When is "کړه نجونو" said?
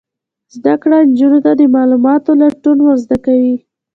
0.81-1.39